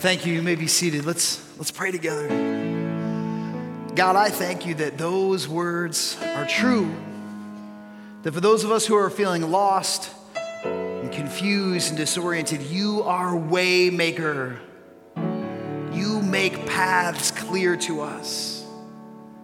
[0.00, 0.32] Thank you.
[0.32, 1.04] You may be seated.
[1.04, 2.26] Let's, let's pray together.
[3.94, 6.90] God, I thank you that those words are true.
[8.22, 10.10] That for those of us who are feeling lost
[10.64, 14.56] and confused and disoriented, you are waymaker.
[15.92, 18.64] You make paths clear to us.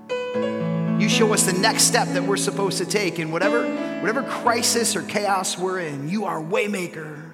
[0.09, 3.66] You show us the next step that we're supposed to take in whatever,
[4.00, 6.09] whatever crisis or chaos we're in.
[6.09, 7.25] You are waymaker.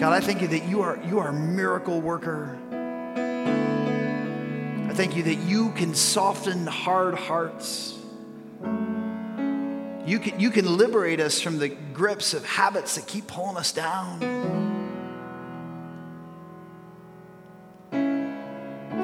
[0.00, 2.56] God, I thank you that you are, you are a miracle worker.
[4.88, 7.98] I thank you that you can soften hard hearts.
[10.06, 13.72] You can, you can liberate us from the grips of habits that keep pulling us
[13.72, 14.22] down.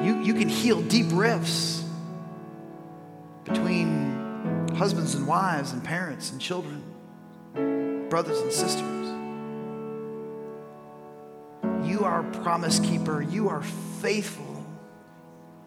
[0.03, 1.83] You, you can heal deep rifts
[3.43, 6.81] between husbands and wives and parents and children,
[8.09, 8.96] brothers and sisters.
[11.97, 13.23] You are a promise keeper.
[13.23, 13.63] You are
[14.01, 14.63] faithful.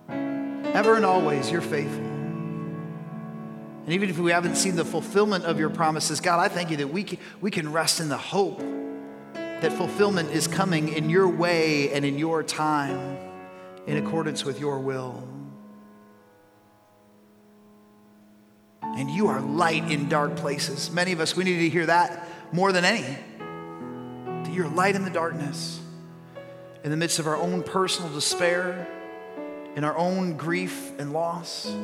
[0.09, 2.05] Ever and always, you're faithful.
[2.05, 6.77] And even if we haven't seen the fulfillment of your promises, God, I thank you
[6.77, 8.61] that we can, we can rest in the hope
[9.33, 13.19] that fulfillment is coming in your way and in your time
[13.89, 15.27] in accordance with your will.
[18.85, 20.93] And you are light in dark places.
[20.93, 23.19] Many of us, we need to hear that more than any.
[24.45, 25.81] That you're light in the darkness,
[26.83, 28.87] in the midst of our own personal despair,
[29.77, 31.75] in our own grief and loss.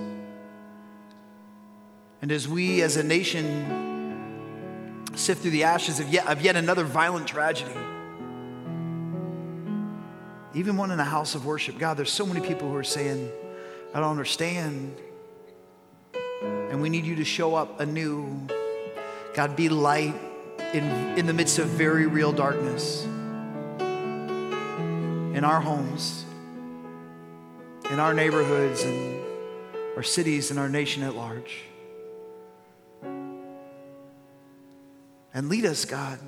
[2.22, 6.84] And as we as a nation sift through the ashes of yet, of yet another
[6.84, 7.70] violent tragedy,
[10.54, 13.30] even one in a house of worship, God, there's so many people who are saying,
[13.92, 14.96] I don't understand.
[16.42, 18.46] And we need you to show up anew.
[19.34, 20.14] God, be light
[20.72, 20.84] in,
[21.18, 23.06] in the midst of very real darkness
[25.36, 26.24] in our homes,
[27.90, 29.22] in our neighborhoods, and
[29.94, 31.62] our cities, and our nation at large.
[35.34, 36.18] And lead us, God,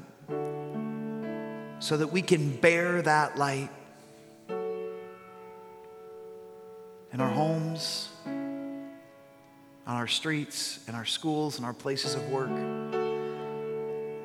[1.78, 3.70] so that we can bear that light
[7.10, 12.50] in our homes, on our streets, in our schools, in our places of work.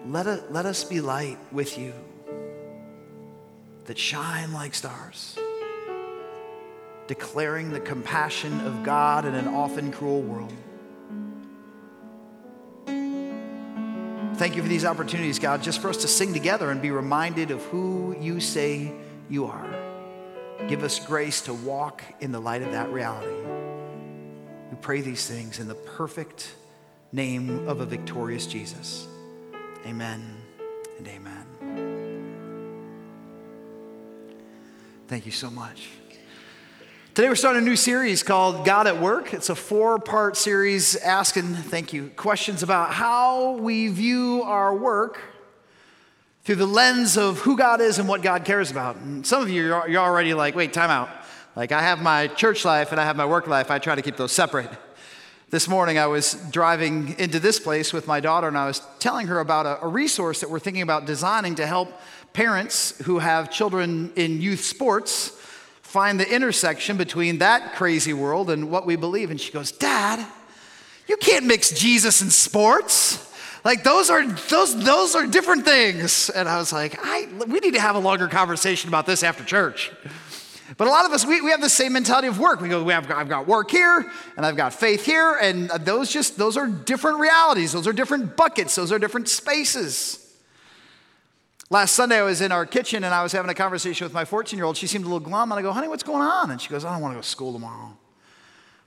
[0.07, 1.93] Let, it, let us be light with you
[3.85, 5.37] that shine like stars,
[7.07, 10.53] declaring the compassion of God in an often cruel world.
[14.35, 17.51] Thank you for these opportunities, God, just for us to sing together and be reminded
[17.51, 18.91] of who you say
[19.29, 19.69] you are.
[20.67, 23.35] Give us grace to walk in the light of that reality.
[24.71, 26.55] We pray these things in the perfect
[27.11, 29.07] name of a victorious Jesus.
[29.85, 30.35] Amen
[30.97, 31.42] and amen.
[35.07, 35.89] Thank you so much.
[37.13, 39.33] Today we're starting a new series called God at Work.
[39.33, 45.19] It's a four part series asking, thank you, questions about how we view our work
[46.45, 48.95] through the lens of who God is and what God cares about.
[48.95, 51.09] And some of you, you're, already like, wait, time out.
[51.55, 53.69] Like, I have my church life and I have my work life.
[53.69, 54.69] I try to keep those separate.
[55.53, 59.27] This morning, I was driving into this place with my daughter, and I was telling
[59.27, 61.93] her about a, a resource that we're thinking about designing to help
[62.33, 65.39] parents who have children in youth sports
[65.83, 69.29] find the intersection between that crazy world and what we believe.
[69.29, 70.25] And she goes, Dad,
[71.05, 73.31] you can't mix Jesus and sports.
[73.63, 76.31] Like those are those those are different things.
[76.31, 79.43] And I was like, I we need to have a longer conversation about this after
[79.43, 79.91] church.
[80.77, 82.61] But a lot of us, we, we have the same mentality of work.
[82.61, 86.11] We go, we have, I've got work here, and I've got faith here, and those
[86.11, 87.73] just, those are different realities.
[87.73, 88.75] Those are different buckets.
[88.75, 90.19] Those are different spaces.
[91.69, 94.25] Last Sunday, I was in our kitchen and I was having a conversation with my
[94.25, 94.77] 14 year old.
[94.77, 96.51] She seemed a little glum, and I go, honey, what's going on?
[96.51, 97.97] And she goes, I don't want to go to school tomorrow.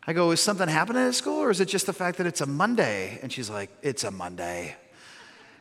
[0.07, 2.41] I go, is something happening at school, or is it just the fact that it's
[2.41, 3.19] a Monday?
[3.23, 4.77] And she's like, it's a Monday.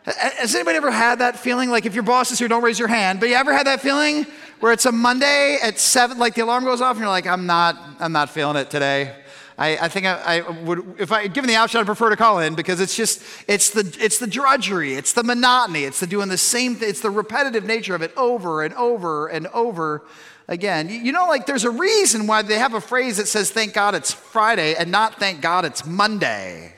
[0.06, 1.72] Has anybody ever had that feeling?
[1.72, 3.20] Like, if your boss is here, don't raise your hand.
[3.20, 4.28] But you ever had that feeling
[4.60, 7.48] where it's a Monday at seven, like the alarm goes off, and you're like, I'm
[7.48, 9.16] not, I'm not feeling it today.
[9.58, 12.40] I, I think I, I, would, if I given the option, I'd prefer to call
[12.40, 16.28] in because it's just, it's the, it's the drudgery, it's the monotony, it's the doing
[16.28, 20.04] the same, it's the repetitive nature of it over and over and over
[20.48, 20.90] again.
[20.90, 23.96] You know, like there's a reason why they have a phrase that says, thank God
[23.96, 26.74] it's Friday and not thank God it's Monday.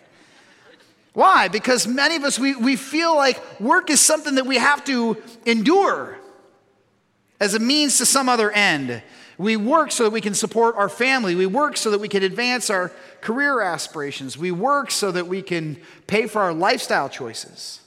[1.17, 1.47] Why?
[1.47, 5.17] Because many of us, we, we feel like work is something that we have to
[5.47, 6.15] endure
[7.39, 9.01] as a means to some other end.
[9.39, 11.33] We work so that we can support our family.
[11.33, 12.91] We work so that we can advance our
[13.21, 14.37] career aspirations.
[14.37, 17.79] We work so that we can pay for our lifestyle choices.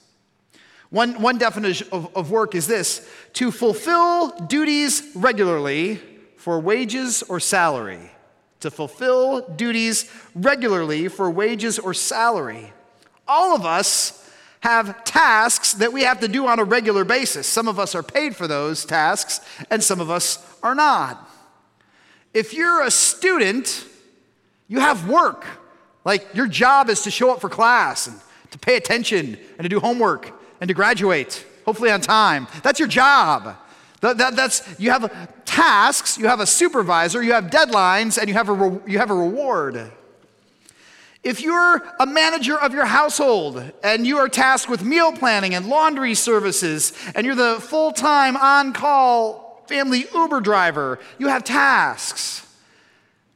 [0.88, 6.00] One, one definition of, of work is this to fulfill duties regularly
[6.36, 8.10] for wages or salary.
[8.58, 12.72] To fulfill duties regularly for wages or salary.
[13.30, 14.28] All of us
[14.58, 17.46] have tasks that we have to do on a regular basis.
[17.46, 19.40] Some of us are paid for those tasks,
[19.70, 21.30] and some of us are not.
[22.34, 23.86] If you're a student,
[24.66, 25.46] you have work.
[26.04, 29.68] Like your job is to show up for class and to pay attention and to
[29.68, 32.48] do homework and to graduate, hopefully on time.
[32.64, 33.56] That's your job.
[34.00, 38.34] That, that, that's, you have tasks, you have a supervisor, you have deadlines, and you
[38.34, 39.92] have a, re, you have a reward.
[41.22, 45.68] If you're a manager of your household and you are tasked with meal planning and
[45.68, 52.46] laundry services, and you're the full time on call family Uber driver, you have tasks.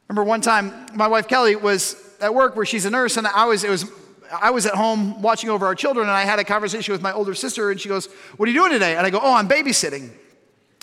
[0.09, 3.45] Remember one time my wife Kelly was at work where she's a nurse, and I
[3.45, 3.85] was, it was,
[4.31, 7.13] I was at home watching over our children, and I had a conversation with my
[7.13, 8.95] older sister, and she goes, What are you doing today?
[8.95, 10.09] And I go, Oh, I'm babysitting.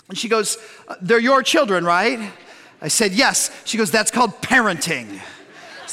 [0.07, 0.57] And she goes,
[1.01, 2.31] They're your children, right?
[2.81, 3.51] I said, Yes.
[3.65, 5.19] She goes, That's called parenting.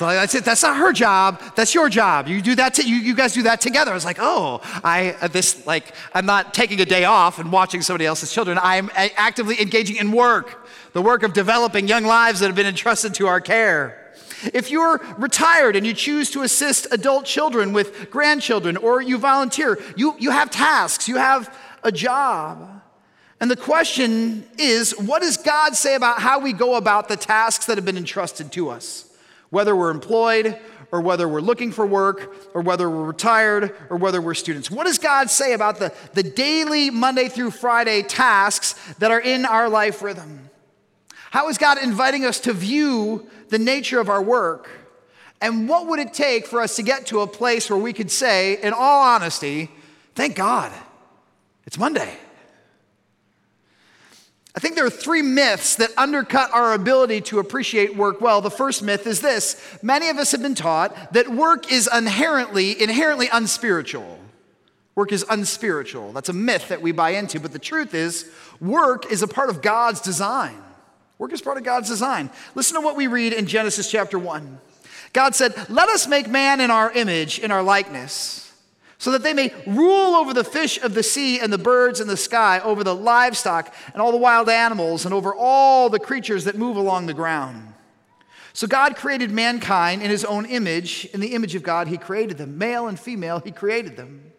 [0.00, 0.47] So that's it.
[0.47, 1.43] That's not her job.
[1.56, 2.26] That's your job.
[2.26, 2.79] You do that.
[2.79, 3.91] you, you guys do that together.
[3.91, 7.52] I was like, oh, I uh, this like I'm not taking a day off and
[7.52, 8.58] watching somebody else's children.
[8.62, 13.12] I'm actively engaging in work, the work of developing young lives that have been entrusted
[13.17, 14.11] to our care.
[14.55, 19.79] If you're retired and you choose to assist adult children with grandchildren, or you volunteer,
[19.96, 22.81] you, you have tasks, you have a job.
[23.38, 27.67] And the question is, what does God say about how we go about the tasks
[27.67, 29.09] that have been entrusted to us?
[29.50, 30.58] Whether we're employed
[30.93, 34.70] or whether we're looking for work or whether we're retired or whether we're students.
[34.70, 39.44] What does God say about the, the daily Monday through Friday tasks that are in
[39.44, 40.50] our life rhythm?
[41.31, 44.69] How is God inviting us to view the nature of our work?
[45.41, 48.11] And what would it take for us to get to a place where we could
[48.11, 49.70] say, in all honesty,
[50.14, 50.73] thank God,
[51.67, 52.19] it's Monday?
[54.55, 58.41] I think there are three myths that undercut our ability to appreciate work well.
[58.41, 62.81] The first myth is this many of us have been taught that work is inherently,
[62.81, 64.19] inherently unspiritual.
[64.97, 66.12] Work is unspiritual.
[66.12, 67.38] That's a myth that we buy into.
[67.38, 68.29] But the truth is,
[68.61, 70.56] work is a part of God's design.
[71.19, 72.29] Work is part of God's design.
[72.55, 74.58] Listen to what we read in Genesis chapter 1.
[75.12, 78.50] God said, Let us make man in our image, in our likeness
[79.00, 82.06] so that they may rule over the fish of the sea and the birds in
[82.06, 86.44] the sky, over the livestock and all the wild animals, and over all the creatures
[86.44, 87.73] that move along the ground.
[88.52, 91.06] So God created mankind in his own image.
[91.14, 92.58] In the image of God, he created them.
[92.58, 94.32] Male and female, he created them.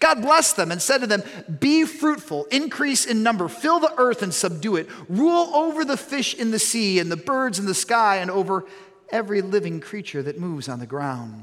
[0.00, 1.22] God blessed them and said to them,
[1.58, 6.34] Be fruitful, increase in number, fill the earth and subdue it, rule over the fish
[6.34, 8.66] in the sea and the birds in the sky, and over
[9.08, 11.42] every living creature that moves on the ground.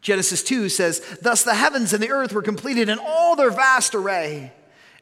[0.00, 3.94] Genesis 2 says, Thus the heavens and the earth were completed in all their vast
[3.94, 4.52] array.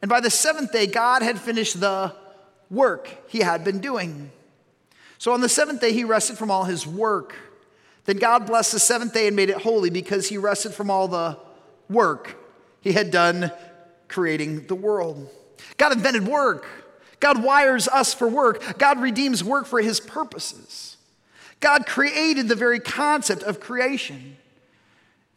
[0.02, 2.14] And by the seventh day, God had finished the
[2.70, 4.30] work he had been doing.
[5.18, 7.34] So on the seventh day, he rested from all his work.
[8.04, 11.08] Then God blessed the seventh day and made it holy because he rested from all
[11.08, 11.38] the
[11.88, 12.36] work
[12.80, 13.52] he had done
[14.08, 15.28] creating the world.
[15.76, 16.66] God invented work.
[17.20, 18.78] God wires us for work.
[18.78, 20.96] God redeems work for his purposes.
[21.60, 24.36] God created the very concept of creation.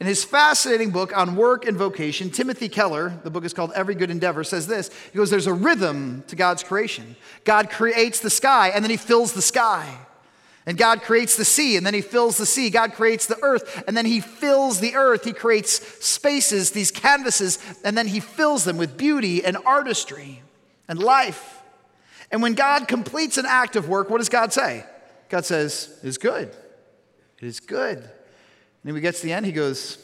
[0.02, 3.94] In his fascinating book on work and vocation, Timothy Keller, the book is called Every
[3.94, 4.90] Good Endeavor, says this.
[5.12, 7.16] He goes, There's a rhythm to God's creation.
[7.44, 9.96] God creates the sky, and then he fills the sky.
[10.66, 12.72] And God creates the sea, and then he fills the sea.
[12.72, 15.24] God creates the earth, and then he fills the earth.
[15.24, 20.42] He creates spaces, these canvases, and then he fills them with beauty and artistry
[20.88, 21.62] and life.
[22.32, 24.84] And when God completes an act of work, what does God say?
[25.30, 26.48] God says, It is good.
[27.40, 28.10] It is good.
[28.84, 29.98] And when he gets to the end, he goes,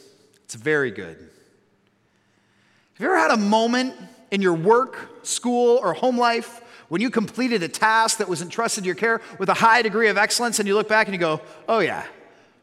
[0.44, 1.16] It's very good.
[1.16, 3.94] Have you ever had a moment
[4.30, 8.84] in your work, school, or home life when you completed a task that was entrusted
[8.84, 11.20] to your care with a high degree of excellence and you look back and you
[11.20, 12.04] go, Oh, yeah,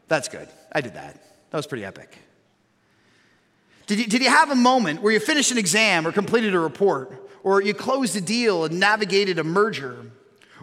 [0.08, 0.48] that's good.
[0.72, 1.14] I did that.
[1.50, 2.18] That was pretty epic.
[3.86, 6.58] Did you, did you have a moment where you finished an exam or completed a
[6.58, 10.10] report, or you closed a deal and navigated a merger?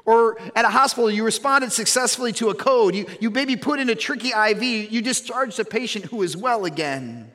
[0.05, 2.93] Or at a hospital, you responded successfully to a code.
[2.93, 4.91] You, you maybe put in a tricky IV.
[4.91, 7.31] You discharged a patient who is well again.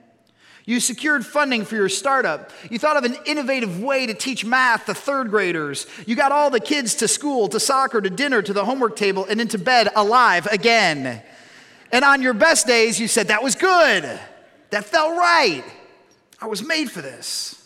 [0.67, 2.51] You secured funding for your startup.
[2.71, 5.87] You thought of an innovative way to teach math to third graders.
[6.07, 9.25] You got all the kids to school, to soccer, to dinner, to the homework table,
[9.25, 11.23] and into bed alive again.
[11.91, 14.21] And on your best days, you said, That was good.
[14.69, 15.65] That felt right.
[16.39, 17.58] I was made for this.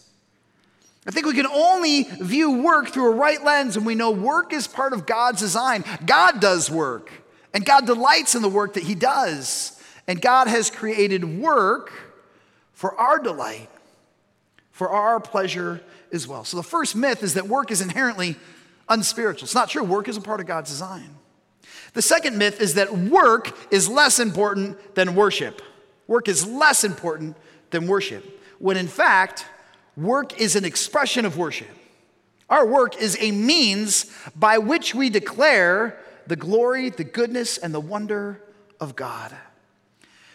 [1.06, 4.52] I think we can only view work through a right lens when we know work
[4.52, 5.84] is part of God's design.
[6.06, 7.10] God does work,
[7.52, 9.80] and God delights in the work that He does.
[10.06, 11.92] And God has created work
[12.72, 13.70] for our delight,
[14.70, 15.80] for our pleasure
[16.12, 16.44] as well.
[16.44, 18.36] So the first myth is that work is inherently
[18.88, 19.46] unspiritual.
[19.46, 19.84] It's not true.
[19.84, 21.08] Work is a part of God's design.
[21.94, 25.62] The second myth is that work is less important than worship.
[26.06, 27.36] Work is less important
[27.70, 29.46] than worship, when in fact,
[29.96, 31.68] work is an expression of worship.
[32.48, 34.06] Our work is a means
[34.36, 38.42] by which we declare the glory, the goodness, and the wonder
[38.78, 39.34] of God.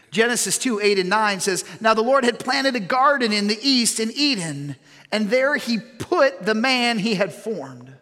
[0.10, 3.60] Genesis 2 8 and 9 says, Now the Lord had planted a garden in the
[3.62, 4.78] east in Eden,
[5.12, 7.94] and there he put the man he had formed.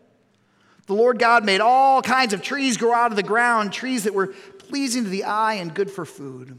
[0.85, 4.13] The Lord God made all kinds of trees grow out of the ground, trees that
[4.13, 4.27] were
[4.59, 6.57] pleasing to the eye and good for food.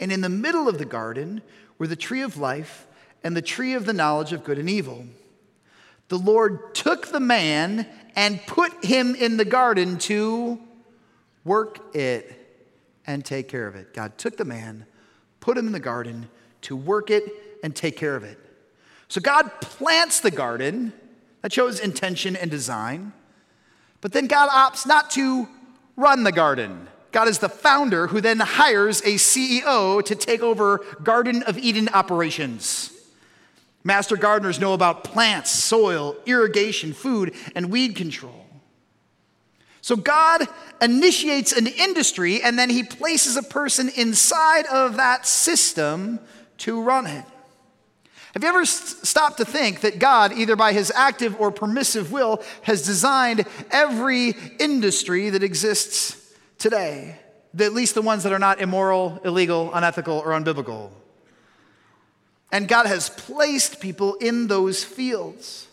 [0.00, 1.42] And in the middle of the garden
[1.78, 2.87] were the tree of life
[3.22, 5.04] and the tree of the knowledge of good and evil.
[6.08, 10.58] The Lord took the man and put him in the garden to
[11.44, 12.34] work it
[13.06, 13.94] and take care of it.
[13.94, 14.86] God took the man,
[15.40, 16.28] put him in the garden
[16.62, 17.24] to work it
[17.62, 18.38] and take care of it.
[19.08, 20.92] So God plants the garden,
[21.42, 23.12] that shows intention and design.
[24.00, 25.48] But then God opts not to
[25.96, 26.88] run the garden.
[27.12, 31.88] God is the founder who then hires a CEO to take over Garden of Eden
[31.92, 32.92] operations.
[33.88, 38.44] Master gardeners know about plants, soil, irrigation, food, and weed control.
[39.80, 40.46] So God
[40.82, 46.20] initiates an industry and then he places a person inside of that system
[46.58, 47.24] to run it.
[48.34, 52.42] Have you ever stopped to think that God, either by his active or permissive will,
[52.64, 57.18] has designed every industry that exists today?
[57.58, 60.90] At least the ones that are not immoral, illegal, unethical, or unbiblical.
[62.50, 65.66] And God has placed people in those fields.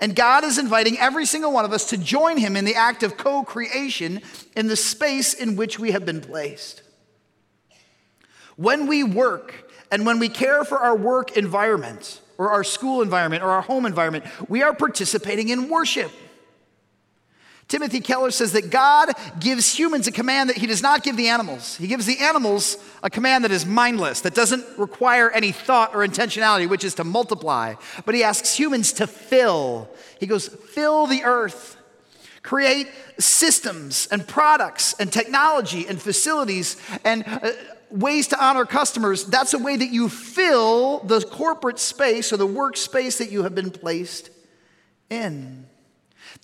[0.00, 3.02] And God is inviting every single one of us to join Him in the act
[3.02, 4.20] of co creation
[4.56, 6.82] in the space in which we have been placed.
[8.56, 13.42] When we work, and when we care for our work environment, or our school environment,
[13.42, 16.10] or our home environment, we are participating in worship.
[17.68, 21.28] Timothy Keller says that God gives humans a command that he does not give the
[21.28, 21.76] animals.
[21.76, 26.06] He gives the animals a command that is mindless, that doesn't require any thought or
[26.06, 27.74] intentionality, which is to multiply.
[28.04, 29.88] But he asks humans to fill.
[30.20, 31.76] He goes, fill the earth,
[32.42, 37.52] create systems and products and technology and facilities and uh,
[37.90, 42.46] ways to honor customers, that's a way that you fill the corporate space or the
[42.46, 44.30] workspace that you have been placed
[45.08, 45.66] in.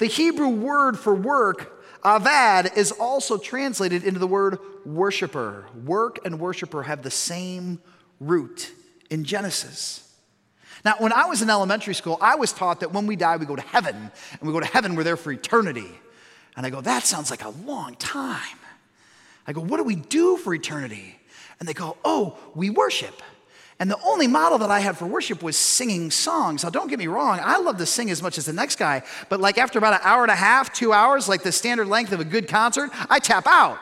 [0.00, 5.66] The Hebrew word for work, avad, is also translated into the word worshiper.
[5.84, 7.80] Work and worshiper have the same
[8.18, 8.72] root
[9.10, 10.10] in Genesis.
[10.84, 13.44] Now, when I was in elementary school, I was taught that when we die, we
[13.44, 15.90] go to heaven, and we go to heaven, we're there for eternity.
[16.56, 18.58] And I go, that sounds like a long time.
[19.46, 21.20] I go, what do we do for eternity?
[21.60, 23.22] and they go, Oh, we worship.
[23.80, 26.62] And the only model that I had for worship was singing songs.
[26.62, 29.02] Now, don't get me wrong, I love to sing as much as the next guy,
[29.28, 32.12] but like after about an hour and a half, two hours, like the standard length
[32.12, 33.78] of a good concert, I tap out.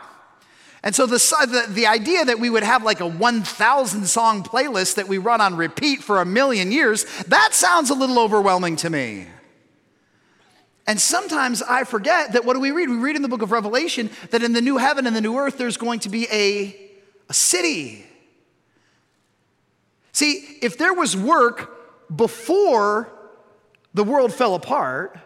[0.84, 4.94] And so the, the, the idea that we would have like a 1,000 song playlist
[4.94, 8.90] that we run on repeat for a million years, that sounds a little overwhelming to
[8.90, 9.26] me.
[10.86, 12.88] And sometimes I forget that what do we read?
[12.88, 15.36] We read in the book of Revelation that in the new heaven and the new
[15.36, 16.88] earth, there's going to be a
[17.28, 18.04] a city.
[20.12, 21.74] See, if there was work
[22.14, 23.12] before
[23.94, 25.18] the world fell apart,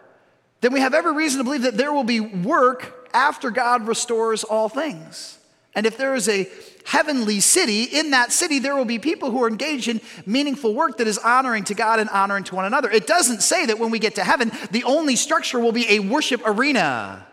[0.61, 4.43] then we have every reason to believe that there will be work after God restores
[4.43, 5.37] all things.
[5.75, 6.47] And if there is a
[6.85, 10.97] heavenly city, in that city there will be people who are engaged in meaningful work
[10.97, 12.89] that is honoring to God and honoring to one another.
[12.91, 15.99] It doesn't say that when we get to heaven, the only structure will be a
[15.99, 17.25] worship arena.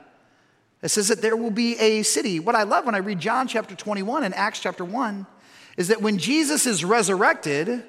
[0.82, 2.40] It says that there will be a city.
[2.40, 5.26] What I love when I read John chapter 21 and Acts chapter 1
[5.76, 7.84] is that when Jesus is resurrected,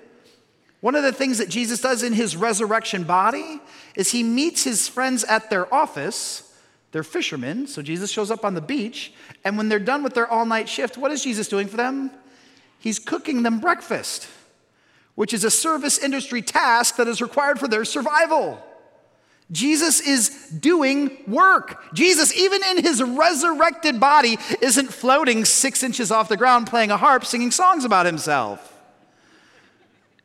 [0.82, 3.62] one of the things that Jesus does in his resurrection body
[3.96, 6.56] is he meets his friends at their office.
[6.92, 9.14] They're fishermen, so Jesus shows up on the beach.
[9.46, 12.12] And when they're done with their all night shift, what is Jesus doing for them?
[12.80, 14.28] He's cooking them breakfast,
[15.16, 18.62] which is a service industry task that is required for their survival.
[19.52, 21.94] Jesus is doing work.
[21.94, 26.98] Jesus, even in his resurrected body, isn't floating six inches off the ground playing a
[26.98, 28.68] harp, singing songs about himself.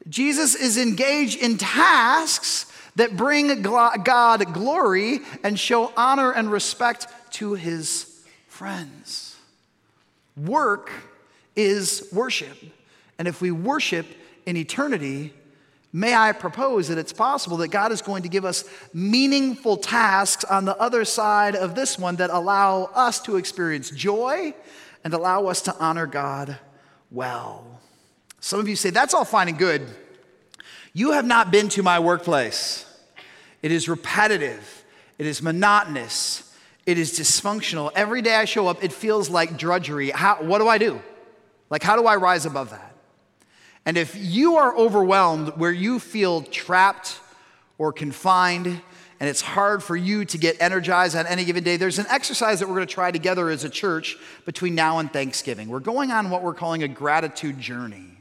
[0.08, 7.54] Jesus is engaged in tasks that bring God glory and show honor and respect to
[7.54, 9.36] his friends.
[10.36, 10.90] Work
[11.56, 12.56] is worship.
[13.18, 14.06] And if we worship
[14.46, 15.32] in eternity,
[15.96, 20.44] may I propose that it's possible that God is going to give us meaningful tasks
[20.44, 24.52] on the other side of this one that allow us to experience joy
[25.04, 26.58] and allow us to honor God
[27.10, 27.80] well.
[28.40, 29.88] Some of you say, That's all fine and good.
[30.92, 32.84] You have not been to my workplace.
[33.62, 34.84] It is repetitive,
[35.16, 37.90] it is monotonous, it is dysfunctional.
[37.94, 40.10] Every day I show up, it feels like drudgery.
[40.10, 41.00] How, what do I do?
[41.70, 42.85] Like, how do I rise above that?
[43.86, 47.20] And if you are overwhelmed where you feel trapped
[47.78, 48.82] or confined,
[49.20, 52.58] and it's hard for you to get energized on any given day, there's an exercise
[52.58, 55.68] that we're going to try together as a church between now and Thanksgiving.
[55.68, 58.18] We're going on what we're calling a gratitude journey.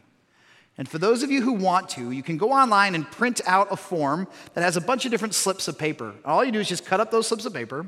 [0.77, 3.67] And for those of you who want to, you can go online and print out
[3.71, 6.13] a form that has a bunch of different slips of paper.
[6.23, 7.87] All you do is just cut up those slips of paper,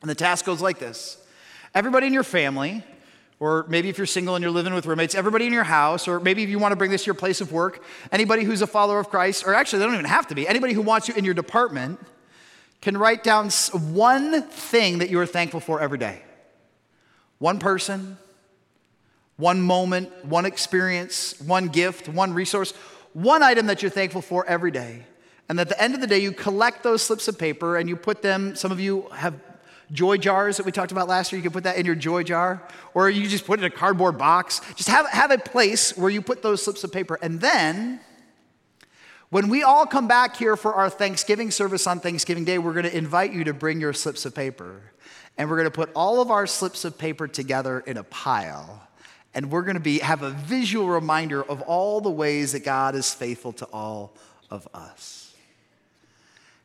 [0.00, 1.18] and the task goes like this
[1.74, 2.84] Everybody in your family,
[3.40, 6.20] or maybe if you're single and you're living with roommates, everybody in your house, or
[6.20, 8.66] maybe if you want to bring this to your place of work, anybody who's a
[8.66, 11.14] follower of Christ, or actually, they don't even have to be, anybody who wants you
[11.14, 11.98] in your department
[12.80, 16.22] can write down one thing that you are thankful for every day.
[17.38, 18.18] One person,
[19.36, 22.72] one moment, one experience, one gift, one resource,
[23.14, 25.04] one item that you're thankful for every day.
[25.48, 27.96] And at the end of the day, you collect those slips of paper and you
[27.96, 29.34] put them, some of you have
[29.92, 31.38] joy jars that we talked about last year.
[31.38, 32.62] You can put that in your joy jar,
[32.94, 34.60] or you just put it in a cardboard box.
[34.74, 37.18] Just have, have a place where you put those slips of paper.
[37.22, 38.00] And then,
[39.30, 42.84] when we all come back here for our Thanksgiving service on Thanksgiving Day, we're going
[42.84, 44.80] to invite you to bring your slips of paper.
[45.36, 48.84] And we're going to put all of our slips of paper together in a pile
[49.34, 52.94] and we're going to be have a visual reminder of all the ways that God
[52.94, 54.12] is faithful to all
[54.50, 55.34] of us.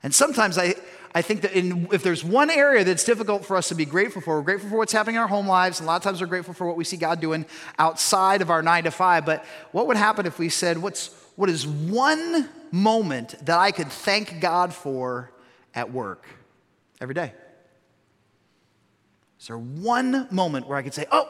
[0.04, 0.76] And sometimes I,
[1.14, 4.22] I think that in, if there's one area that's difficult for us to be grateful
[4.22, 6.22] for, we're grateful for what's happening in our home lives, and a lot of times
[6.22, 7.46] we're grateful for what we see God doing
[7.80, 9.26] outside of our nine to five.
[9.26, 13.92] But what would happen if we said, what's, what is one moment that I could
[13.92, 15.32] thank God for
[15.74, 16.26] at work
[17.02, 17.34] every day?
[19.40, 21.28] Is there one moment where I could say, oh,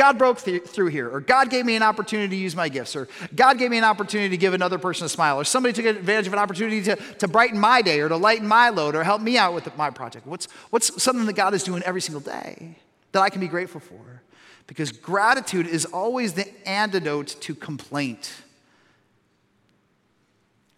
[0.00, 2.96] God broke th- through here, or God gave me an opportunity to use my gifts,
[2.96, 5.84] or God gave me an opportunity to give another person a smile, or somebody took
[5.84, 9.04] advantage of an opportunity to, to brighten my day, or to lighten my load, or
[9.04, 10.26] help me out with my project?
[10.26, 12.78] What's, what's something that God is doing every single day
[13.12, 14.22] that I can be grateful for?
[14.66, 18.32] Because gratitude is always the antidote to complaint.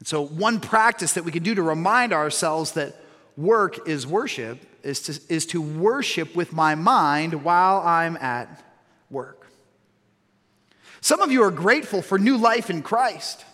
[0.00, 2.96] And so, one practice that we can do to remind ourselves that
[3.36, 8.71] work is worship is to, is to worship with my mind while I'm at
[9.12, 9.46] work.
[11.00, 13.44] Some of you are grateful for new life in Christ.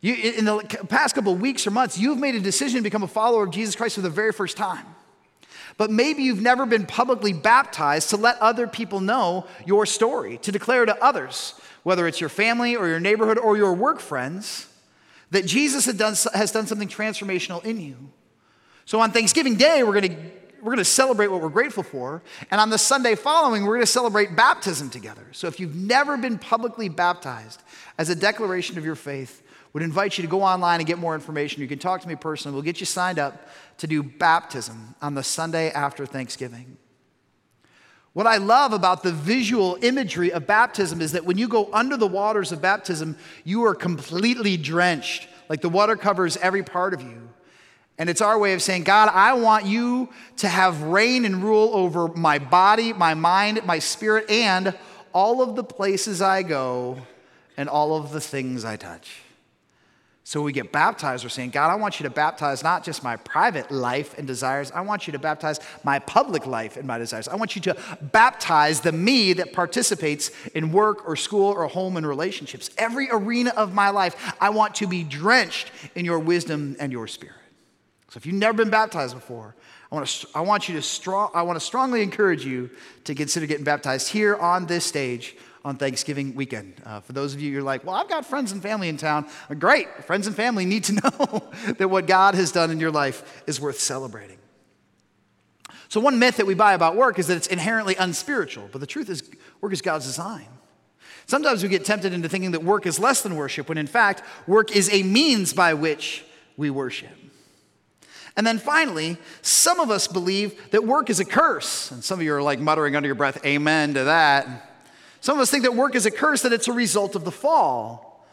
[0.00, 3.08] You, in the past couple weeks or months, you've made a decision to become a
[3.08, 4.84] follower of Jesus Christ for the very first time.
[5.76, 10.52] But maybe you've never been publicly baptized to let other people know your story, to
[10.52, 14.68] declare to others, whether it's your family or your neighborhood or your work friends,
[15.30, 17.96] that Jesus has done, has done something transformational in you.
[18.84, 20.30] So on Thanksgiving Day, we're going to
[20.64, 22.22] we're going to celebrate what we're grateful for.
[22.50, 25.26] And on the Sunday following, we're going to celebrate baptism together.
[25.32, 27.62] So if you've never been publicly baptized
[27.98, 29.42] as a declaration of your faith,
[29.74, 31.60] would invite you to go online and get more information.
[31.60, 32.54] You can talk to me personally.
[32.54, 33.48] We'll get you signed up
[33.78, 36.78] to do baptism on the Sunday after Thanksgiving.
[38.14, 41.96] What I love about the visual imagery of baptism is that when you go under
[41.96, 45.28] the waters of baptism, you are completely drenched.
[45.50, 47.33] Like the water covers every part of you.
[47.96, 51.70] And it's our way of saying, God, I want you to have reign and rule
[51.74, 54.76] over my body, my mind, my spirit, and
[55.12, 56.98] all of the places I go
[57.56, 59.20] and all of the things I touch.
[60.26, 63.16] So we get baptized, we're saying, God, I want you to baptize not just my
[63.16, 67.28] private life and desires, I want you to baptize my public life and my desires.
[67.28, 71.98] I want you to baptize the me that participates in work or school or home
[71.98, 72.70] and relationships.
[72.78, 77.06] Every arena of my life, I want to be drenched in your wisdom and your
[77.06, 77.43] spirit.
[78.14, 79.56] So if you've never been baptized before,
[79.90, 82.70] I want, to, I want you to strong, I want to strongly encourage you
[83.02, 86.80] to consider getting baptized here on this stage on Thanksgiving weekend.
[86.86, 89.26] Uh, for those of you, you're like, well, I've got friends and family in town.
[89.50, 92.92] Uh, great, friends and family need to know that what God has done in your
[92.92, 94.38] life is worth celebrating.
[95.88, 98.86] So, one myth that we buy about work is that it's inherently unspiritual, but the
[98.86, 99.28] truth is,
[99.60, 100.46] work is God's design.
[101.26, 104.22] Sometimes we get tempted into thinking that work is less than worship, when in fact,
[104.46, 106.24] work is a means by which
[106.56, 107.10] we worship.
[108.36, 111.90] And then finally, some of us believe that work is a curse.
[111.90, 114.70] And some of you are like muttering under your breath, Amen to that.
[115.20, 117.30] Some of us think that work is a curse, that it's a result of the
[117.30, 118.26] fall.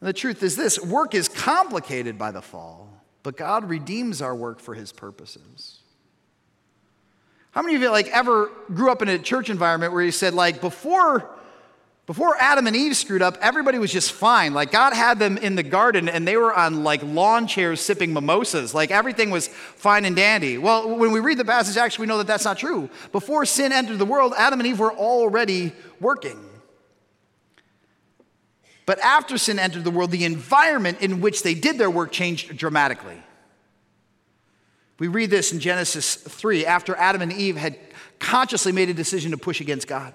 [0.00, 2.88] And the truth is this work is complicated by the fall,
[3.22, 5.78] but God redeems our work for his purposes.
[7.52, 10.34] How many of you like ever grew up in a church environment where you said
[10.34, 11.35] like before
[12.06, 14.54] before Adam and Eve screwed up, everybody was just fine.
[14.54, 18.12] Like God had them in the garden and they were on like lawn chairs sipping
[18.12, 18.72] mimosas.
[18.72, 20.56] Like everything was fine and dandy.
[20.56, 22.88] Well, when we read the passage, actually, we know that that's not true.
[23.10, 26.38] Before sin entered the world, Adam and Eve were already working.
[28.86, 32.56] But after sin entered the world, the environment in which they did their work changed
[32.56, 33.20] dramatically.
[35.00, 37.76] We read this in Genesis 3 after Adam and Eve had
[38.20, 40.14] consciously made a decision to push against God.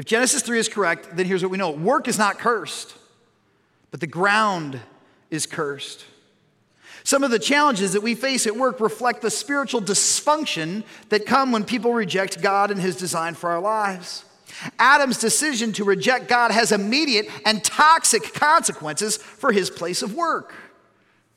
[0.00, 2.94] If Genesis 3 is correct, then here's what we know work is not cursed,
[3.90, 4.80] but the ground
[5.28, 6.06] is cursed.
[7.04, 11.52] Some of the challenges that we face at work reflect the spiritual dysfunction that come
[11.52, 14.24] when people reject God and his design for our lives.
[14.78, 20.54] Adam's decision to reject God has immediate and toxic consequences for his place of work.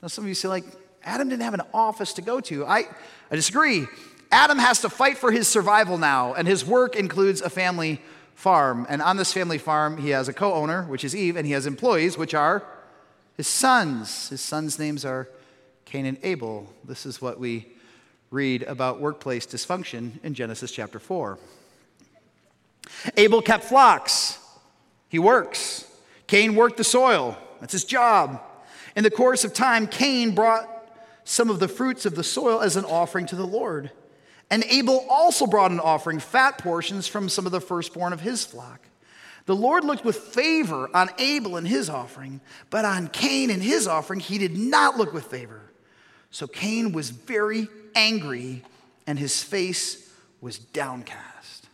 [0.02, 0.64] Now, some of you say, like,
[1.04, 2.66] Adam didn't have an office to go to.
[2.66, 2.86] I,
[3.30, 3.88] I disagree.
[4.32, 8.00] Adam has to fight for his survival now, and his work includes a family
[8.36, 8.86] farm.
[8.90, 11.54] And on this family farm, he has a co owner, which is Eve, and he
[11.54, 12.64] has employees, which are
[13.38, 14.30] his sons.
[14.30, 15.30] His sons' names are
[15.86, 16.72] Cain and Abel.
[16.84, 17.68] This is what we
[18.32, 21.38] read about workplace dysfunction in Genesis chapter 4.
[23.18, 24.40] Abel kept flocks.
[25.10, 25.86] He works.
[26.28, 27.38] Cain worked the soil.
[27.60, 28.42] That's his job.
[28.96, 30.70] In the course of time, Cain brought
[31.24, 33.92] some of the fruits of the soil as an offering to the Lord.
[34.54, 38.46] And Abel also brought an offering, fat portions from some of the firstborn of his
[38.46, 38.82] flock.
[39.48, 42.40] The Lord looked with favor on Abel and his offering,
[42.70, 45.72] but on Cain and his offering, he did not look with favor.
[46.30, 48.62] So Cain was very angry,
[49.08, 50.08] and his face
[50.40, 51.68] was downcast.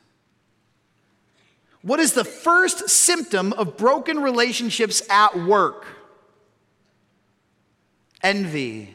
[1.81, 5.85] What is the first symptom of broken relationships at work?
[8.23, 8.93] Envy,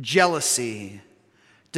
[0.00, 1.00] jealousy,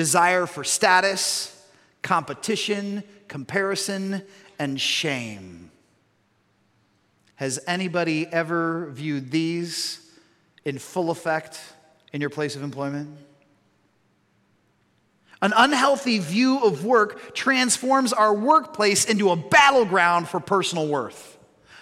[0.00, 1.54] desire for status,
[2.00, 4.22] competition, comparison,
[4.58, 5.70] and shame.
[7.34, 10.10] Has anybody ever viewed these
[10.64, 11.60] in full effect
[12.14, 13.14] in your place of employment?
[15.42, 21.36] An unhealthy view of work transforms our workplace into a battleground for personal worth.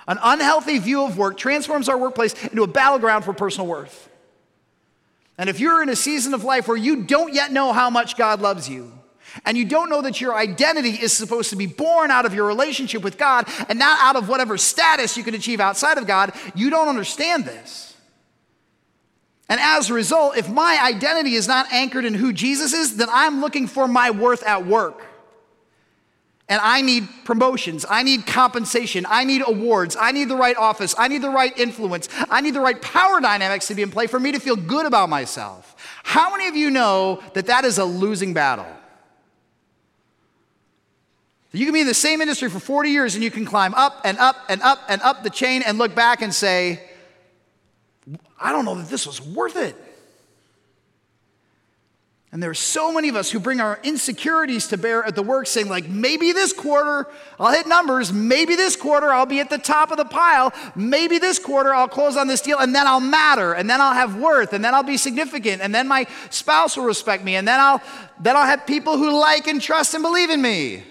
[0.08, 4.08] An unhealthy view of work transforms our workplace into a battleground for personal worth.
[5.38, 8.16] And if you're in a season of life where you don't yet know how much
[8.16, 8.92] God loves you,
[9.44, 12.46] and you don't know that your identity is supposed to be born out of your
[12.46, 16.32] relationship with God and not out of whatever status you can achieve outside of God,
[16.54, 17.94] you don't understand this.
[19.48, 23.08] And as a result, if my identity is not anchored in who Jesus is, then
[23.10, 25.02] I'm looking for my worth at work.
[26.50, 27.84] And I need promotions.
[27.88, 29.04] I need compensation.
[29.08, 29.96] I need awards.
[30.00, 30.94] I need the right office.
[30.96, 32.08] I need the right influence.
[32.30, 34.86] I need the right power dynamics to be in play for me to feel good
[34.86, 35.76] about myself.
[36.04, 38.66] How many of you know that that is a losing battle?
[41.52, 44.00] You can be in the same industry for 40 years and you can climb up
[44.04, 46.82] and up and up and up the chain and look back and say,
[48.38, 49.74] I don't know that this was worth it.
[52.38, 55.24] And there are so many of us who bring our insecurities to bear at the
[55.24, 58.12] work, saying, like, maybe this quarter I'll hit numbers.
[58.12, 60.52] Maybe this quarter I'll be at the top of the pile.
[60.76, 63.92] Maybe this quarter I'll close on this deal and then I'll matter and then I'll
[63.92, 67.48] have worth and then I'll be significant and then my spouse will respect me and
[67.48, 67.82] then I'll,
[68.20, 70.84] then I'll have people who like and trust and believe in me.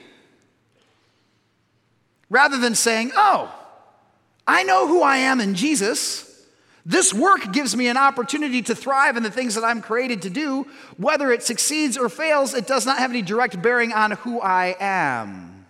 [2.29, 3.55] Rather than saying, oh,
[4.45, 6.26] I know who I am in Jesus.
[6.87, 10.29] This work gives me an opportunity to thrive in the things that I'm created to
[10.29, 10.65] do.
[10.95, 14.73] Whether it succeeds or fails, it does not have any direct bearing on who I
[14.79, 15.65] am.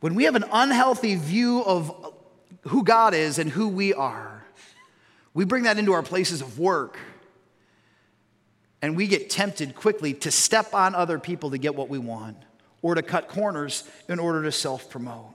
[0.00, 2.14] When we have an unhealthy view of
[2.62, 4.46] who God is and who we are,
[5.34, 6.98] we bring that into our places of work.
[8.80, 12.38] And we get tempted quickly to step on other people to get what we want
[12.84, 15.34] or to cut corners in order to self promote.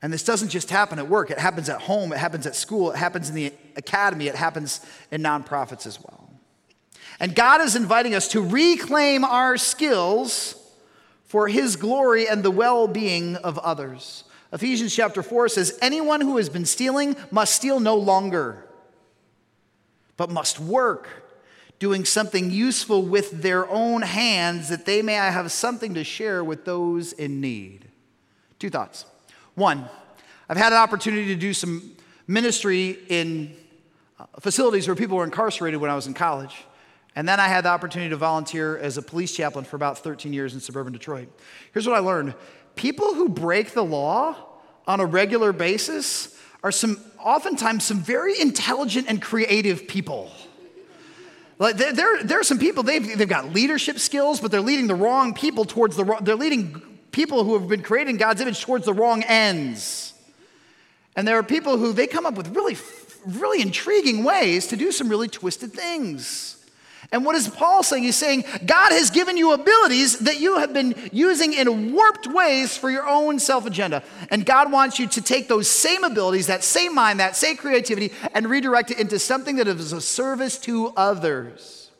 [0.00, 2.92] And this doesn't just happen at work, it happens at home, it happens at school,
[2.92, 6.30] it happens in the academy, it happens in nonprofits as well.
[7.18, 10.54] And God is inviting us to reclaim our skills
[11.24, 14.22] for His glory and the well being of others.
[14.52, 18.64] Ephesians chapter 4 says, Anyone who has been stealing must steal no longer,
[20.16, 21.23] but must work,
[21.78, 26.64] doing something useful with their own hands that they may have something to share with
[26.64, 27.86] those in need.
[28.58, 29.04] Two thoughts.
[29.54, 29.88] One,
[30.48, 33.54] I've had an opportunity to do some ministry in
[34.18, 36.64] uh, facilities where people were incarcerated when I was in college.
[37.16, 40.32] And then I had the opportunity to volunteer as a police chaplain for about 13
[40.32, 41.28] years in suburban Detroit.
[41.72, 42.34] Here's what I learned
[42.74, 44.36] people who break the law
[44.86, 50.30] on a regular basis are some, oftentimes, some very intelligent and creative people.
[51.58, 54.86] Like there, there, there are some people, they've, they've got leadership skills, but they're leading
[54.86, 58.40] the wrong people towards the wrong, they're leading people who have been created in God's
[58.40, 60.12] image towards the wrong ends.
[61.16, 62.76] And there are people who they come up with really,
[63.26, 66.53] really intriguing ways to do some really twisted things.
[67.14, 68.02] And what is Paul saying?
[68.02, 72.76] He's saying, God has given you abilities that you have been using in warped ways
[72.76, 74.02] for your own self agenda.
[74.30, 78.12] And God wants you to take those same abilities, that same mind, that same creativity,
[78.34, 81.92] and redirect it into something that is a service to others.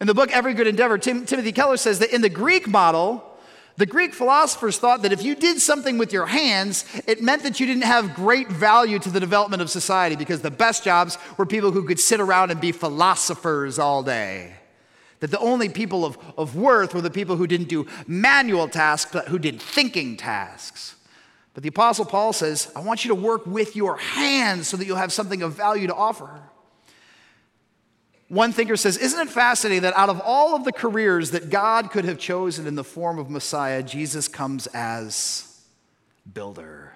[0.00, 3.29] In the book Every Good Endeavor, Tim, Timothy Keller says that in the Greek model,
[3.76, 7.60] the Greek philosophers thought that if you did something with your hands, it meant that
[7.60, 11.46] you didn't have great value to the development of society because the best jobs were
[11.46, 14.54] people who could sit around and be philosophers all day.
[15.20, 19.10] That the only people of, of worth were the people who didn't do manual tasks,
[19.12, 20.96] but who did thinking tasks.
[21.54, 24.86] But the Apostle Paul says, I want you to work with your hands so that
[24.86, 26.40] you'll have something of value to offer.
[28.30, 31.90] One thinker says, Isn't it fascinating that out of all of the careers that God
[31.90, 35.60] could have chosen in the form of Messiah, Jesus comes as
[36.32, 36.92] builder?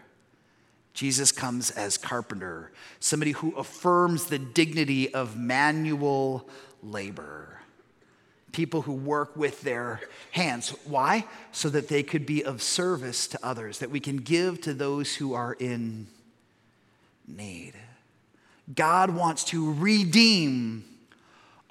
[0.92, 2.70] Jesus comes as carpenter,
[3.00, 6.48] somebody who affirms the dignity of manual
[6.84, 7.58] labor.
[8.52, 10.68] People who work with their hands.
[10.84, 11.26] Why?
[11.50, 15.16] So that they could be of service to others, that we can give to those
[15.16, 16.06] who are in
[17.26, 17.72] need.
[18.72, 20.84] God wants to redeem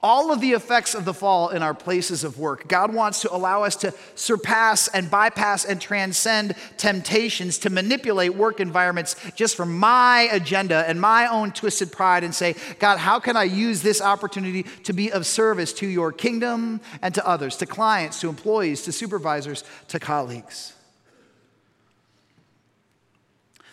[0.03, 2.67] all of the effects of the fall in our places of work.
[2.67, 8.59] God wants to allow us to surpass and bypass and transcend temptations to manipulate work
[8.59, 13.37] environments just for my agenda and my own twisted pride and say, God, how can
[13.37, 17.65] I use this opportunity to be of service to your kingdom and to others, to
[17.65, 20.73] clients, to employees, to supervisors, to colleagues?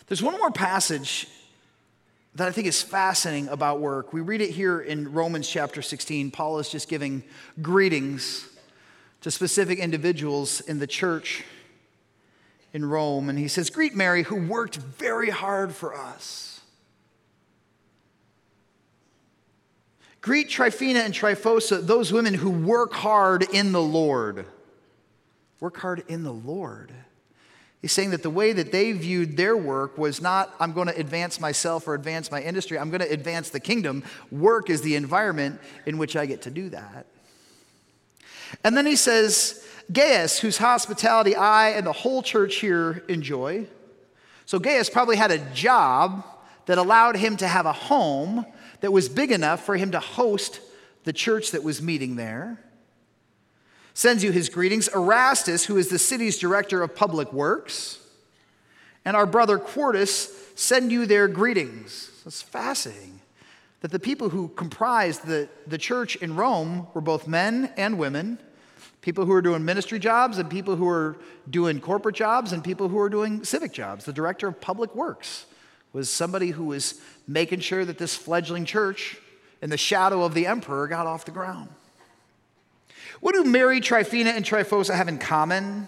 [0.07, 1.27] There's one more passage
[2.35, 4.13] that I think is fascinating about work.
[4.13, 6.31] We read it here in Romans chapter 16.
[6.31, 7.23] Paul is just giving
[7.61, 8.47] greetings
[9.21, 11.43] to specific individuals in the church
[12.73, 13.29] in Rome.
[13.29, 16.61] And he says, Greet Mary, who worked very hard for us.
[20.21, 24.45] Greet Tryphena and Tryphosa, those women who work hard in the Lord.
[25.59, 26.93] Work hard in the Lord.
[27.81, 30.99] He's saying that the way that they viewed their work was not, I'm going to
[30.99, 34.03] advance myself or advance my industry, I'm going to advance the kingdom.
[34.29, 37.07] Work is the environment in which I get to do that.
[38.63, 43.65] And then he says, Gaius, whose hospitality I and the whole church here enjoy.
[44.45, 46.23] So Gaius probably had a job
[46.67, 48.45] that allowed him to have a home
[48.81, 50.59] that was big enough for him to host
[51.03, 52.59] the church that was meeting there
[53.93, 54.87] sends you his greetings.
[54.87, 57.99] Erastus, who is the city's director of public works,
[59.03, 62.11] and our brother Quartus send you their greetings.
[62.25, 63.19] It's fascinating
[63.81, 68.37] that the people who comprised the, the church in Rome were both men and women,
[69.01, 71.17] people who were doing ministry jobs and people who were
[71.49, 74.05] doing corporate jobs and people who were doing civic jobs.
[74.05, 75.47] The director of public works
[75.93, 79.17] was somebody who was making sure that this fledgling church
[79.61, 81.69] in the shadow of the emperor got off the ground.
[83.21, 85.87] What do Mary, Tryphena, and Tryphosa have in common?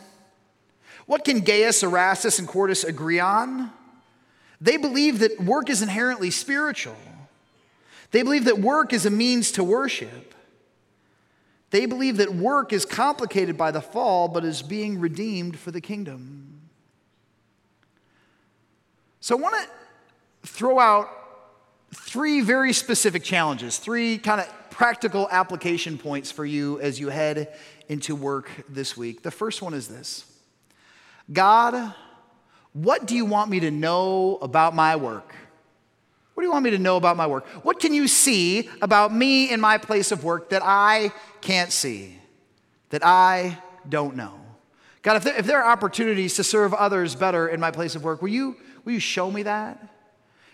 [1.06, 3.72] What can Gaius, Erastus, and Quartus agree on?
[4.62, 6.96] They believe that work is inherently spiritual.
[8.12, 10.34] They believe that work is a means to worship.
[11.72, 15.82] They believe that work is complicated by the fall, but is being redeemed for the
[15.82, 16.62] kingdom.
[19.20, 21.10] So I want to throw out
[21.96, 27.54] three very specific challenges, three kind of practical application points for you as you head
[27.90, 29.22] into work this week.
[29.22, 30.26] The first one is this
[31.32, 31.94] God,
[32.74, 35.36] what do you want me to know about my work?
[36.34, 37.46] What do you want me to know about my work?
[37.64, 42.18] What can you see about me in my place of work that I can't see,
[42.90, 44.40] that I don't know?
[45.04, 48.04] God, if there, if there are opportunities to serve others better in my place of
[48.04, 49.88] work, will you, will you show me that?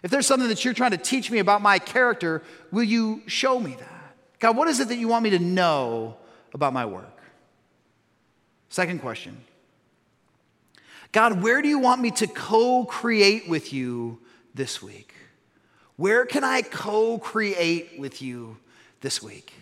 [0.03, 3.61] If there's something that you're trying to teach me about my character, will you show
[3.61, 3.98] me that?
[4.39, 6.17] God, what is it that you want me to know
[6.53, 7.21] about my work?
[8.69, 9.37] Second question
[11.11, 14.19] God, where do you want me to co create with you
[14.53, 15.13] this week?
[15.97, 18.57] Where can I co create with you
[19.01, 19.53] this week?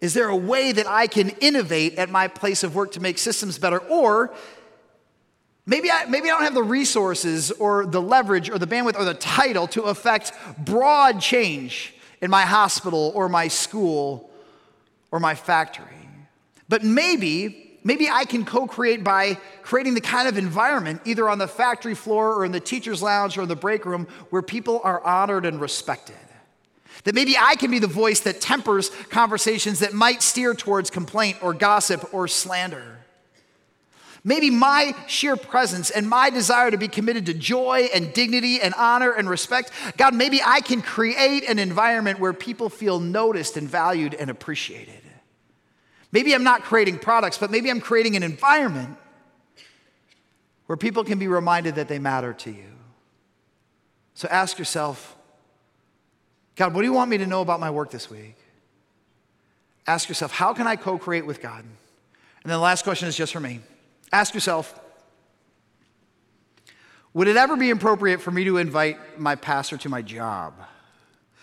[0.00, 3.18] Is there a way that I can innovate at my place of work to make
[3.18, 3.78] systems better?
[3.78, 4.34] Or
[5.66, 9.04] maybe I, maybe I don't have the resources or the leverage or the bandwidth or
[9.04, 14.30] the title to affect broad change in my hospital or my school
[15.10, 15.86] or my factory.
[16.68, 21.38] But maybe, maybe I can co create by creating the kind of environment, either on
[21.38, 24.80] the factory floor or in the teacher's lounge or in the break room, where people
[24.84, 26.16] are honored and respected.
[27.04, 31.38] That maybe I can be the voice that tempers conversations that might steer towards complaint
[31.42, 32.98] or gossip or slander.
[34.22, 38.74] Maybe my sheer presence and my desire to be committed to joy and dignity and
[38.74, 43.68] honor and respect, God, maybe I can create an environment where people feel noticed and
[43.68, 45.00] valued and appreciated.
[46.12, 48.96] Maybe I'm not creating products, but maybe I'm creating an environment
[50.66, 52.70] where people can be reminded that they matter to you.
[54.14, 55.16] So ask yourself,
[56.56, 58.36] God, what do you want me to know about my work this week?
[59.86, 61.60] Ask yourself, how can I co create with God?
[61.62, 63.60] And then the last question is just for me.
[64.12, 64.78] Ask yourself,
[67.12, 70.54] would it ever be appropriate for me to invite my pastor to my job?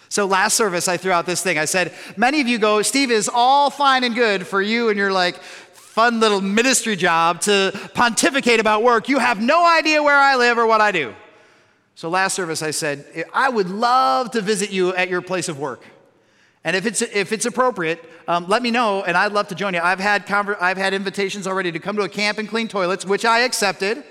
[0.09, 1.57] So last service, I threw out this thing.
[1.57, 4.97] I said, many of you go, Steve is all fine and good for you and
[4.97, 9.09] your like fun little ministry job to pontificate about work.
[9.09, 11.13] You have no idea where I live or what I do.
[11.95, 15.59] So last service, I said, I would love to visit you at your place of
[15.59, 15.83] work.
[16.67, 19.73] And if it's, if it's appropriate, um, let me know, and I'd love to join
[19.73, 19.79] you.
[19.79, 23.05] I've had, conver- I've had invitations already to come to a camp and clean toilets,
[23.05, 24.03] which I accepted.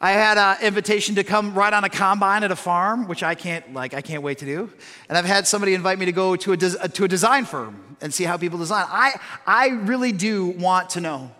[0.00, 3.34] I had an invitation to come ride on a combine at a farm, which I
[3.34, 3.92] can't like.
[3.92, 4.72] I can't wait to do.
[5.10, 7.98] And I've had somebody invite me to go to a, des- to a design firm
[8.00, 8.86] and see how people design.
[8.88, 11.30] I, I really do want to know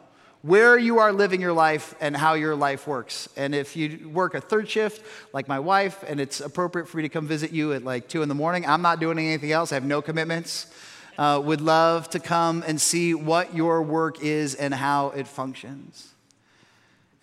[0.46, 3.28] where you are living your life and how your life works.
[3.36, 7.02] And if you work a third shift, like my wife, and it's appropriate for me
[7.02, 9.72] to come visit you at like two in the morning, I'm not doing anything else.
[9.72, 10.72] I have no commitments.
[11.18, 16.12] Uh, would love to come and see what your work is and how it functions.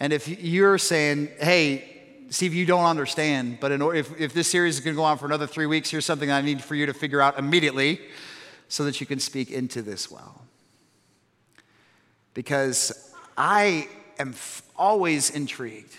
[0.01, 4.75] And if you're saying, hey, Steve, you don't understand, but order, if, if this series
[4.75, 6.87] is going to go on for another three weeks, here's something I need for you
[6.87, 8.01] to figure out immediately
[8.67, 10.41] so that you can speak into this well.
[12.33, 13.87] Because I
[14.19, 14.35] am
[14.75, 15.95] always intrigued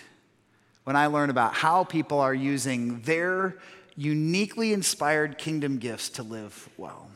[0.83, 3.57] when I learn about how people are using their
[3.95, 7.09] uniquely inspired kingdom gifts to live well.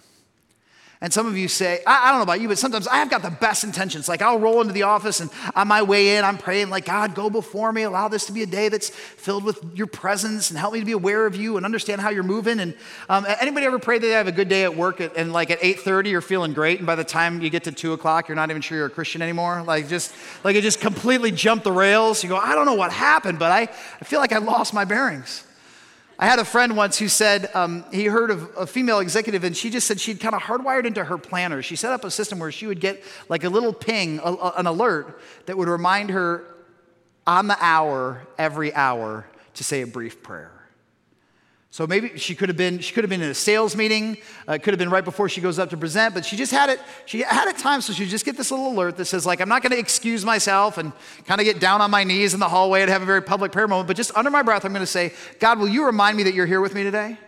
[1.02, 3.10] And some of you say, I, I, don't know about you, but sometimes I have
[3.10, 4.10] got the best intentions.
[4.10, 7.16] Like I'll roll into the office and on my way in, I'm praying, like, God,
[7.16, 7.84] go before me.
[7.84, 10.86] Allow this to be a day that's filled with your presence and help me to
[10.86, 12.60] be aware of you and understand how you're moving.
[12.60, 12.76] And
[13.08, 15.52] um, anybody ever pray that they have a good day at work and, and like
[15.52, 18.36] at 8.30 you're feeling great and by the time you get to 2 o'clock you're
[18.36, 19.64] not even sure you're a Christian anymore?
[19.64, 22.24] Like just, like it just completely jumped the rails.
[22.24, 24.84] You go, I don't know what happened, but I, I feel like I lost my
[24.84, 25.46] bearings.
[26.22, 29.56] I had a friend once who said um, he heard of a female executive and
[29.56, 31.62] she just said she'd kind of hardwired into her planner.
[31.62, 34.54] She set up a system where she would get like a little ping, a, a,
[34.58, 36.44] an alert that would remind her
[37.26, 40.59] on the hour, every hour, to say a brief prayer.
[41.72, 44.18] So maybe she could have been she could have been in a sales meeting.
[44.48, 46.52] Uh, it could have been right before she goes up to present, but she just
[46.52, 46.80] had it.
[47.06, 49.50] She had it time, so she just get this little alert that says like, "I'm
[49.50, 50.92] not going to excuse myself and
[51.26, 53.52] kind of get down on my knees in the hallway and have a very public
[53.52, 56.18] prayer moment, but just under my breath, I'm going to say, God, will you remind
[56.18, 57.20] me that you're here with me today?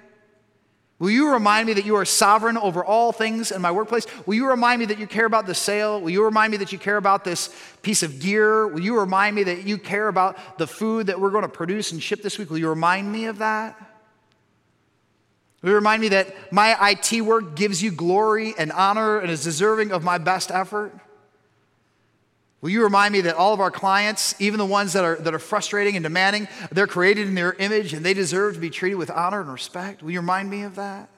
[0.97, 4.05] Will you remind me that you are sovereign over all things in my workplace?
[4.27, 5.99] Will you remind me that you care about the sale?
[5.99, 7.49] Will you remind me that you care about this
[7.81, 8.67] piece of gear?
[8.67, 11.91] Will you remind me that you care about the food that we're going to produce
[11.91, 12.49] and ship this week?
[12.49, 13.90] Will you remind me of that?"
[15.61, 19.43] Will you remind me that my IT work gives you glory and honor and is
[19.43, 20.93] deserving of my best effort?
[22.61, 25.33] Will you remind me that all of our clients, even the ones that are, that
[25.33, 28.95] are frustrating and demanding, they're created in their image and they deserve to be treated
[28.95, 30.03] with honor and respect?
[30.03, 31.09] Will you remind me of that?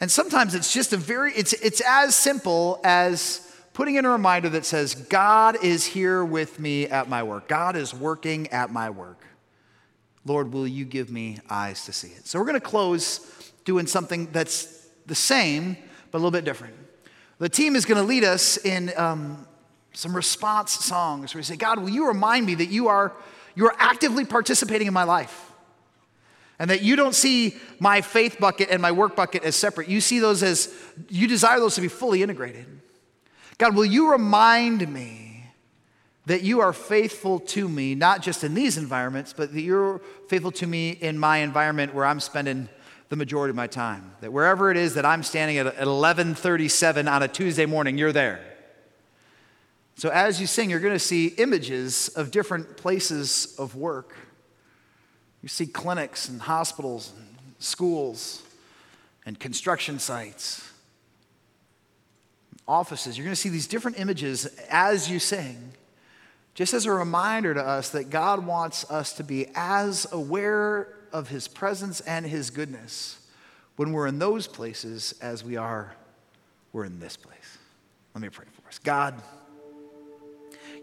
[0.00, 3.40] And sometimes it's just a very, it's, it's as simple as
[3.72, 7.48] putting in a reminder that says, God is here with me at my work.
[7.48, 9.25] God is working at my work.
[10.26, 12.26] Lord, will you give me eyes to see it?
[12.26, 15.76] So we're going to close doing something that's the same,
[16.10, 16.74] but a little bit different.
[17.38, 19.46] The team is going to lead us in um,
[19.92, 23.12] some response songs where we say, God, will you remind me that you are,
[23.54, 25.52] you are actively participating in my life?
[26.58, 29.88] And that you don't see my faith bucket and my work bucket as separate.
[29.88, 30.74] You see those as,
[31.08, 32.66] you desire those to be fully integrated.
[33.58, 35.25] God, will you remind me
[36.26, 40.52] that you are faithful to me, not just in these environments, but that you're faithful
[40.52, 42.68] to me in my environment where I'm spending
[43.08, 44.12] the majority of my time.
[44.20, 48.40] That wherever it is that I'm standing at 11:37 on a Tuesday morning, you're there.
[49.94, 54.14] So as you sing, you're going to see images of different places of work.
[55.42, 57.26] You see clinics and hospitals and
[57.60, 58.42] schools
[59.24, 60.68] and construction sites,
[62.66, 63.16] offices.
[63.16, 65.72] You're going to see these different images as you sing,
[66.56, 71.28] just as a reminder to us that God wants us to be as aware of
[71.28, 73.20] His presence and His goodness
[73.76, 75.94] when we're in those places as we are
[76.72, 77.58] we're in this place.
[78.14, 78.78] Let me pray for us.
[78.78, 79.14] God,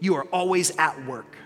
[0.00, 1.36] you are always at work.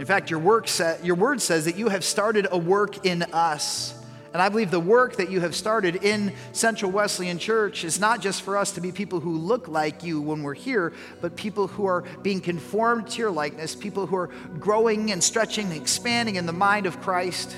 [0.00, 3.22] In fact, your, work set, your word says that you have started a work in
[3.32, 3.94] us.
[4.32, 8.20] And I believe the work that you have started in Central Wesleyan Church is not
[8.20, 11.66] just for us to be people who look like you when we're here, but people
[11.66, 14.26] who are being conformed to your likeness, people who are
[14.58, 17.52] growing and stretching and expanding in the mind of Christ.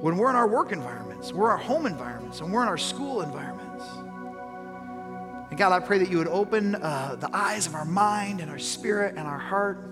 [0.00, 3.22] When we're in our work environments, we're our home environments, and we're in our school
[3.22, 3.84] environments.
[5.50, 8.50] And God, I pray that you would open uh, the eyes of our mind and
[8.50, 9.90] our spirit and our heart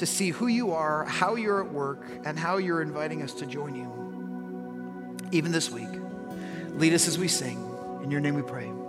[0.00, 3.44] to see who you are, how you're at work, and how you're inviting us to
[3.44, 5.20] join you.
[5.30, 5.90] Even this week,
[6.70, 7.58] lead us as we sing.
[8.02, 8.79] In your name we pray.